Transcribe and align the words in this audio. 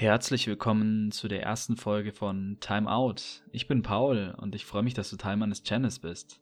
Herzlich 0.00 0.46
willkommen 0.46 1.10
zu 1.10 1.26
der 1.26 1.42
ersten 1.42 1.76
Folge 1.76 2.12
von 2.12 2.58
Time 2.60 2.88
Out. 2.88 3.42
Ich 3.50 3.66
bin 3.66 3.82
Paul 3.82 4.32
und 4.38 4.54
ich 4.54 4.64
freue 4.64 4.84
mich, 4.84 4.94
dass 4.94 5.10
du 5.10 5.16
Teil 5.16 5.36
meines 5.36 5.64
Channels 5.64 5.98
bist. 5.98 6.40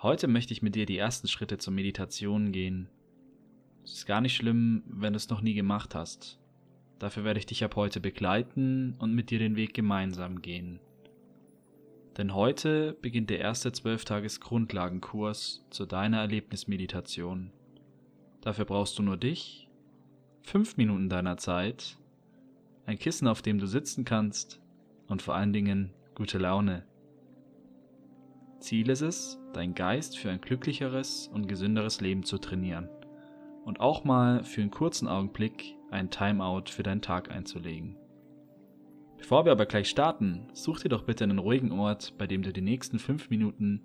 Heute 0.00 0.28
möchte 0.28 0.52
ich 0.52 0.62
mit 0.62 0.76
dir 0.76 0.86
die 0.86 0.96
ersten 0.96 1.26
Schritte 1.26 1.58
zur 1.58 1.72
Meditation 1.72 2.52
gehen. 2.52 2.88
Es 3.82 3.94
ist 3.94 4.06
gar 4.06 4.20
nicht 4.20 4.36
schlimm, 4.36 4.84
wenn 4.86 5.14
du 5.14 5.16
es 5.16 5.30
noch 5.30 5.40
nie 5.40 5.54
gemacht 5.54 5.96
hast. 5.96 6.38
Dafür 7.00 7.24
werde 7.24 7.40
ich 7.40 7.46
dich 7.46 7.64
ab 7.64 7.74
heute 7.74 7.98
begleiten 7.98 8.94
und 9.00 9.16
mit 9.16 9.30
dir 9.30 9.40
den 9.40 9.56
Weg 9.56 9.74
gemeinsam 9.74 10.40
gehen. 10.40 10.78
Denn 12.18 12.36
heute 12.36 12.96
beginnt 13.02 13.30
der 13.30 13.40
erste 13.40 13.72
Zwölftages-Grundlagenkurs 13.72 15.66
zu 15.70 15.86
deiner 15.86 16.20
Erlebnismeditation. 16.20 17.50
Dafür 18.42 18.64
brauchst 18.64 18.96
du 18.96 19.02
nur 19.02 19.16
dich, 19.16 19.68
fünf 20.44 20.76
Minuten 20.76 21.08
deiner 21.08 21.36
Zeit 21.36 21.96
ein 22.90 22.98
Kissen, 22.98 23.28
auf 23.28 23.40
dem 23.40 23.58
du 23.58 23.66
sitzen 23.66 24.04
kannst 24.04 24.60
und 25.06 25.22
vor 25.22 25.36
allen 25.36 25.52
Dingen 25.52 25.94
gute 26.16 26.38
Laune. 26.38 26.84
Ziel 28.58 28.90
ist 28.90 29.00
es, 29.00 29.38
deinen 29.52 29.74
Geist 29.74 30.18
für 30.18 30.28
ein 30.30 30.40
glücklicheres 30.40 31.28
und 31.28 31.46
gesünderes 31.46 32.00
Leben 32.00 32.24
zu 32.24 32.38
trainieren 32.38 32.88
und 33.64 33.78
auch 33.78 34.02
mal 34.02 34.42
für 34.42 34.60
einen 34.60 34.72
kurzen 34.72 35.06
Augenblick 35.06 35.76
ein 35.92 36.10
Timeout 36.10 36.64
für 36.66 36.82
deinen 36.82 37.00
Tag 37.00 37.30
einzulegen. 37.30 37.96
Bevor 39.18 39.44
wir 39.44 39.52
aber 39.52 39.66
gleich 39.66 39.88
starten, 39.88 40.48
such 40.52 40.80
dir 40.80 40.88
doch 40.88 41.04
bitte 41.04 41.24
einen 41.24 41.38
ruhigen 41.38 41.70
Ort, 41.72 42.18
bei 42.18 42.26
dem 42.26 42.42
du 42.42 42.52
die 42.52 42.60
nächsten 42.60 42.98
fünf 42.98 43.30
Minuten 43.30 43.82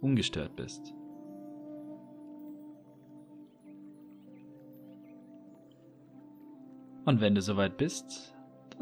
ungestört 0.00 0.56
bist. 0.56 0.94
Und 7.04 7.20
wenn 7.20 7.34
du 7.34 7.42
soweit 7.42 7.76
bist, 7.76 8.31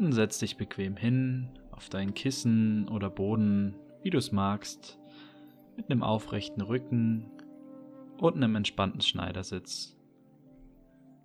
dann 0.01 0.13
setz 0.13 0.39
dich 0.39 0.57
bequem 0.57 0.95
hin, 0.97 1.49
auf 1.71 1.89
dein 1.89 2.13
Kissen 2.13 2.87
oder 2.89 3.09
Boden, 3.09 3.75
wie 4.01 4.09
du 4.09 4.17
es 4.17 4.31
magst, 4.31 4.99
mit 5.75 5.89
einem 5.89 6.03
aufrechten 6.03 6.61
Rücken 6.61 7.29
und 8.17 8.35
einem 8.35 8.55
entspannten 8.55 9.01
Schneidersitz. 9.01 9.97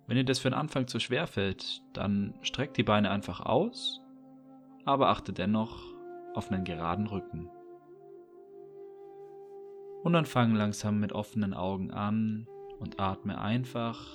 Wenn 0.05 0.17
dir 0.17 0.25
das 0.25 0.39
für 0.39 0.49
den 0.49 0.57
Anfang 0.57 0.87
zu 0.87 0.99
schwer 0.99 1.27
fällt, 1.27 1.81
dann 1.93 2.35
streck 2.41 2.73
die 2.73 2.83
Beine 2.83 3.09
einfach 3.09 3.41
aus, 3.41 4.01
aber 4.85 5.09
achte 5.09 5.33
dennoch 5.33 5.83
auf 6.33 6.51
einen 6.51 6.63
geraden 6.63 7.07
Rücken. 7.07 7.49
Und 10.03 10.13
dann 10.13 10.25
fang 10.25 10.55
langsam 10.55 10.99
mit 10.99 11.11
offenen 11.11 11.53
Augen 11.53 11.91
an 11.91 12.47
und 12.79 12.99
atme 12.99 13.41
einfach 13.41 14.07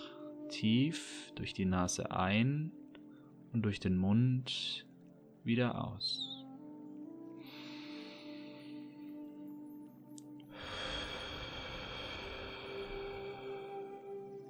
tief 0.48 1.33
durch 1.34 1.53
die 1.53 1.67
Nase 1.67 2.11
ein 2.12 2.72
und 3.53 3.62
durch 3.62 3.81
den 3.81 3.97
Mund 3.97 4.86
wieder 5.45 5.84
aus. 5.84 6.45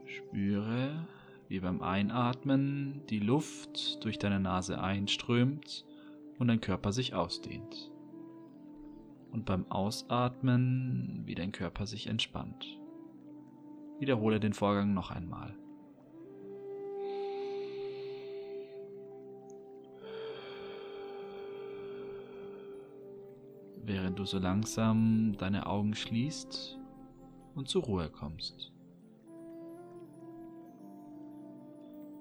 Spüre, 0.06 1.06
wie 1.48 1.60
beim 1.60 1.82
Einatmen 1.82 3.02
die 3.10 3.20
Luft 3.20 4.02
durch 4.04 4.18
deine 4.18 4.40
Nase 4.40 4.80
einströmt 4.80 5.84
und 6.38 6.48
dein 6.48 6.60
Körper 6.60 6.92
sich 6.92 7.14
ausdehnt. 7.14 7.90
Und 9.30 9.46
beim 9.46 9.70
Ausatmen, 9.70 11.22
wie 11.24 11.34
dein 11.34 11.52
Körper 11.52 11.86
sich 11.86 12.06
entspannt. 12.06 12.78
Wiederhole 13.98 14.40
den 14.40 14.52
Vorgang 14.52 14.94
noch 14.94 15.10
einmal. 15.10 15.54
Während 23.82 24.18
du 24.18 24.24
so 24.24 24.38
langsam 24.38 25.36
deine 25.38 25.66
Augen 25.66 25.94
schließt 25.94 26.78
und 27.54 27.68
zur 27.68 27.82
Ruhe 27.82 28.08
kommst. 28.08 28.72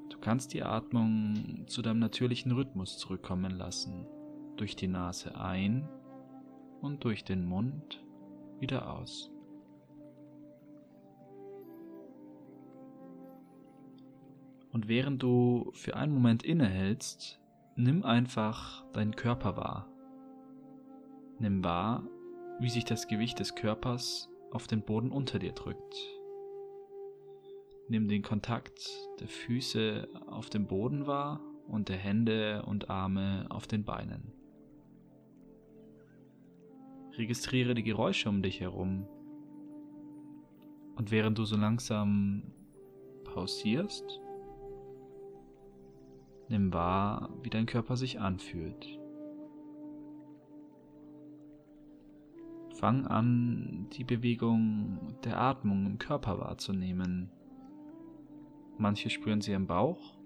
Du 0.09 0.17
kannst 0.19 0.53
die 0.53 0.63
Atmung 0.63 1.63
zu 1.67 1.81
deinem 1.81 1.99
natürlichen 1.99 2.51
Rhythmus 2.51 2.97
zurückkommen 2.97 3.51
lassen, 3.51 4.05
durch 4.57 4.75
die 4.75 4.87
Nase 4.87 5.35
ein 5.39 5.87
und 6.81 7.03
durch 7.03 7.23
den 7.23 7.45
Mund 7.45 8.03
wieder 8.59 8.91
aus. 8.91 9.31
Und 14.71 14.87
während 14.87 15.21
du 15.21 15.71
für 15.73 15.95
einen 15.95 16.13
Moment 16.13 16.43
innehältst, 16.43 17.41
nimm 17.75 18.03
einfach 18.03 18.85
deinen 18.93 19.15
Körper 19.15 19.57
wahr. 19.57 19.90
Nimm 21.41 21.63
wahr, 21.63 22.03
wie 22.59 22.69
sich 22.69 22.85
das 22.85 23.07
Gewicht 23.07 23.39
des 23.39 23.55
Körpers 23.55 24.29
auf 24.51 24.67
den 24.67 24.83
Boden 24.83 25.09
unter 25.09 25.39
dir 25.39 25.53
drückt. 25.53 25.95
Nimm 27.87 28.07
den 28.07 28.21
Kontakt 28.21 28.87
der 29.19 29.27
Füße 29.27 30.07
auf 30.27 30.51
dem 30.51 30.67
Boden 30.67 31.07
wahr 31.07 31.41
und 31.67 31.89
der 31.89 31.97
Hände 31.97 32.63
und 32.67 32.91
Arme 32.91 33.47
auf 33.49 33.65
den 33.65 33.83
Beinen. 33.83 34.31
Registriere 37.17 37.73
die 37.73 37.81
Geräusche 37.81 38.29
um 38.29 38.43
dich 38.43 38.59
herum. 38.59 39.07
Und 40.95 41.09
während 41.09 41.39
du 41.39 41.45
so 41.45 41.57
langsam 41.57 42.53
pausierst, 43.23 44.21
nimm 46.49 46.71
wahr, 46.71 47.33
wie 47.41 47.49
dein 47.49 47.65
Körper 47.65 47.97
sich 47.97 48.19
anfühlt. 48.19 49.00
Fang 52.81 53.05
an, 53.05 53.85
die 53.91 54.03
Bewegung 54.03 54.97
der 55.23 55.39
Atmung 55.39 55.85
im 55.85 55.99
Körper 55.99 56.39
wahrzunehmen. 56.39 57.29
Manche 58.79 59.11
spüren 59.11 59.39
sie 59.39 59.53
am 59.53 59.67
Bauch, 59.67 60.17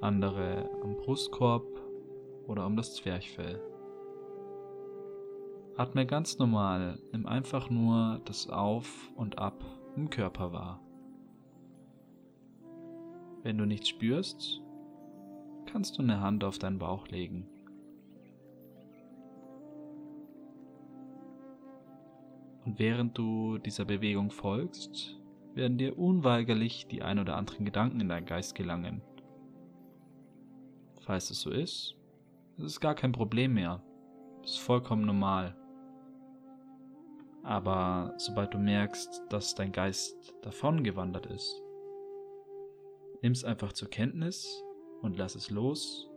andere 0.00 0.70
am 0.82 0.96
Brustkorb 0.96 1.66
oder 2.46 2.64
um 2.64 2.76
das 2.76 2.94
Zwerchfell. 2.94 3.60
Atme 5.76 6.06
ganz 6.06 6.38
normal, 6.38 6.98
nimm 7.12 7.26
einfach 7.26 7.68
nur 7.68 8.22
das 8.24 8.48
Auf 8.48 9.12
und 9.14 9.38
Ab 9.38 9.62
im 9.96 10.08
Körper 10.08 10.54
wahr. 10.54 10.80
Wenn 13.42 13.58
du 13.58 13.66
nichts 13.66 13.90
spürst, 13.90 14.62
kannst 15.66 15.98
du 15.98 16.02
eine 16.02 16.22
Hand 16.22 16.42
auf 16.42 16.58
deinen 16.58 16.78
Bauch 16.78 17.06
legen. 17.08 17.46
Und 22.64 22.78
während 22.78 23.18
du 23.18 23.58
dieser 23.58 23.84
Bewegung 23.84 24.30
folgst, 24.30 25.20
werden 25.54 25.78
dir 25.78 25.98
unweigerlich 25.98 26.86
die 26.86 27.02
ein 27.02 27.18
oder 27.18 27.36
anderen 27.36 27.64
Gedanken 27.64 28.00
in 28.00 28.08
deinen 28.08 28.26
Geist 28.26 28.54
gelangen. 28.54 29.02
Falls 31.00 31.30
es 31.30 31.40
so 31.40 31.50
ist, 31.50 31.96
ist 32.56 32.64
es 32.64 32.80
gar 32.80 32.94
kein 32.94 33.12
Problem 33.12 33.54
mehr. 33.54 33.82
Ist 34.44 34.58
vollkommen 34.58 35.04
normal. 35.04 35.56
Aber 37.42 38.14
sobald 38.18 38.54
du 38.54 38.58
merkst, 38.58 39.24
dass 39.28 39.54
dein 39.54 39.72
Geist 39.72 40.34
davon 40.42 40.84
gewandert 40.84 41.26
ist, 41.26 41.60
nimm 43.20 43.32
es 43.32 43.44
einfach 43.44 43.72
zur 43.72 43.90
Kenntnis 43.90 44.62
und 45.00 45.18
lass 45.18 45.34
es 45.34 45.50
los 45.50 46.08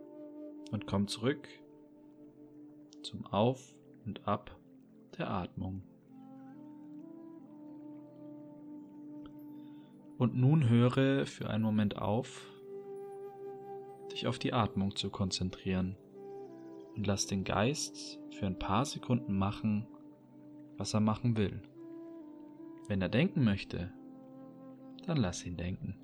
und 0.70 0.86
komm 0.86 1.08
zurück 1.08 1.48
zum 3.02 3.26
Auf 3.26 3.74
und 4.04 4.26
Ab 4.26 4.56
der 5.18 5.30
Atmung. 5.30 5.82
Und 10.18 10.34
nun 10.34 10.68
höre 10.68 11.26
für 11.26 11.50
einen 11.50 11.62
Moment 11.62 11.98
auf, 11.98 12.50
dich 14.12 14.26
auf 14.26 14.38
die 14.38 14.52
Atmung 14.52 14.96
zu 14.96 15.10
konzentrieren 15.10 15.96
und 16.96 17.06
lass 17.06 17.26
den 17.26 17.44
Geist 17.44 18.18
für 18.30 18.46
ein 18.46 18.58
paar 18.58 18.84
Sekunden 18.86 19.36
machen, 19.36 19.86
was 20.78 20.94
er 20.94 21.00
machen 21.00 21.36
will. 21.36 21.60
Wenn 22.88 23.02
er 23.02 23.08
denken 23.08 23.44
möchte, 23.44 23.92
dann 25.06 25.18
lass 25.18 25.44
ihn 25.44 25.56
denken. 25.56 25.96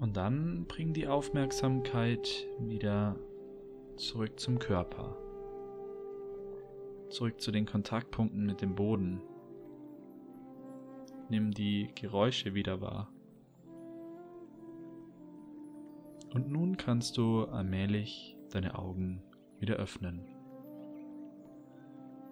Und 0.00 0.16
dann 0.16 0.64
bring 0.66 0.92
die 0.94 1.06
Aufmerksamkeit 1.06 2.46
wieder 2.58 3.16
zurück 3.96 4.40
zum 4.40 4.58
Körper, 4.58 5.16
zurück 7.10 7.40
zu 7.40 7.52
den 7.52 7.66
Kontaktpunkten 7.66 8.46
mit 8.46 8.62
dem 8.62 8.74
Boden, 8.74 9.20
Nimm 11.30 11.52
die 11.52 11.90
Geräusche 11.94 12.54
wieder 12.54 12.80
wahr. 12.80 13.08
Und 16.34 16.50
nun 16.50 16.76
kannst 16.76 17.16
du 17.16 17.44
allmählich 17.44 18.36
deine 18.50 18.78
Augen 18.78 19.22
wieder 19.58 19.76
öffnen. 19.76 20.26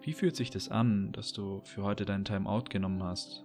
Wie 0.01 0.13
fühlt 0.13 0.35
sich 0.35 0.51
das 0.51 0.69
an, 0.69 1.11
dass 1.11 1.33
du 1.33 1.61
für 1.63 1.83
heute 1.83 2.05
deinen 2.05 2.25
Timeout 2.25 2.65
genommen 2.69 3.03
hast? 3.03 3.43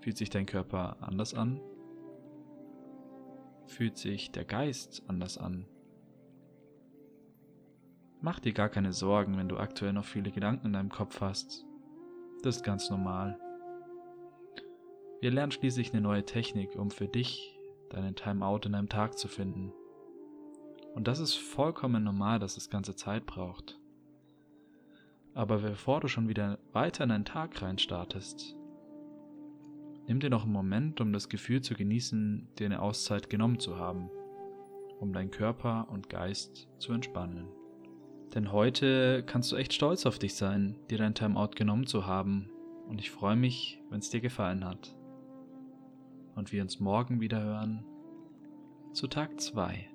Fühlt 0.00 0.16
sich 0.16 0.30
dein 0.30 0.46
Körper 0.46 0.96
anders 1.00 1.34
an? 1.34 1.60
fühlt 3.70 3.96
sich 3.96 4.30
der 4.32 4.44
Geist 4.44 5.02
anders 5.06 5.38
an. 5.38 5.64
Mach 8.20 8.38
dir 8.38 8.52
gar 8.52 8.68
keine 8.68 8.92
Sorgen, 8.92 9.38
wenn 9.38 9.48
du 9.48 9.56
aktuell 9.56 9.92
noch 9.92 10.04
viele 10.04 10.30
Gedanken 10.30 10.66
in 10.66 10.72
deinem 10.74 10.90
Kopf 10.90 11.20
hast. 11.20 11.64
Das 12.42 12.56
ist 12.56 12.64
ganz 12.64 12.90
normal. 12.90 13.38
Wir 15.20 15.30
lernen 15.30 15.52
schließlich 15.52 15.92
eine 15.92 16.00
neue 16.00 16.24
Technik, 16.24 16.76
um 16.76 16.90
für 16.90 17.06
dich 17.06 17.54
deinen 17.90 18.14
Timeout 18.14 18.60
in 18.64 18.74
einem 18.74 18.88
Tag 18.88 19.18
zu 19.18 19.28
finden. 19.28 19.70
Und 20.94 21.08
das 21.08 21.20
ist 21.20 21.34
vollkommen 21.34 22.02
normal, 22.02 22.38
dass 22.38 22.54
das 22.54 22.70
ganze 22.70 22.96
Zeit 22.96 23.26
braucht. 23.26 23.78
Aber 25.34 25.58
bevor 25.58 26.00
du 26.00 26.08
schon 26.08 26.28
wieder 26.28 26.58
weiter 26.72 27.04
in 27.04 27.10
einen 27.10 27.26
Tag 27.26 27.60
reinstartest, 27.60 28.56
nimm 30.06 30.20
dir 30.20 30.30
noch 30.30 30.44
einen 30.44 30.54
Moment, 30.54 31.02
um 31.02 31.12
das 31.12 31.28
Gefühl 31.28 31.60
zu 31.60 31.74
genießen, 31.74 32.48
dir 32.58 32.64
eine 32.64 32.80
Auszeit 32.80 33.28
genommen 33.28 33.58
zu 33.58 33.76
haben, 33.76 34.10
um 35.00 35.12
deinen 35.12 35.30
Körper 35.30 35.86
und 35.90 36.08
Geist 36.08 36.66
zu 36.78 36.94
entspannen. 36.94 37.46
Denn 38.34 38.52
heute 38.52 39.22
kannst 39.24 39.52
du 39.52 39.56
echt 39.56 39.74
stolz 39.74 40.06
auf 40.06 40.18
dich 40.18 40.34
sein, 40.34 40.78
dir 40.88 40.96
dein 40.96 41.14
Timeout 41.14 41.50
genommen 41.56 41.86
zu 41.86 42.06
haben. 42.06 42.48
Und 42.88 43.00
ich 43.00 43.10
freue 43.10 43.36
mich, 43.36 43.82
wenn 43.90 43.98
es 43.98 44.08
dir 44.08 44.20
gefallen 44.20 44.64
hat. 44.64 44.96
Und 46.34 46.52
wir 46.52 46.62
uns 46.62 46.80
morgen 46.80 47.20
wieder 47.20 47.42
hören 47.42 47.84
zu 48.92 49.06
Tag 49.06 49.40
2 49.40 49.88